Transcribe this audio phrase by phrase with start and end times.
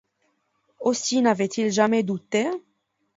[0.79, 2.49] Aussi n’avait-il jamais douté?